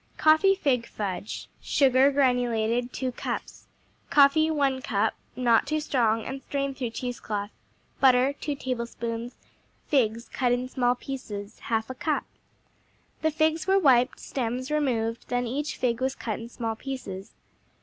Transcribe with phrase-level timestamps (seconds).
[0.17, 3.67] Coffee Fig Fudge Sugar (granulated), 2 cups
[4.09, 7.51] Coffee, 1 cup (Not too strong, and strain through cheesecloth.)
[7.99, 9.35] Butter, 2 tablespoons
[9.89, 12.23] Figs (cut in small pieces), 1/2 cup
[13.21, 17.33] The figs were wiped, stems removed, then each fig was cut in small pieces.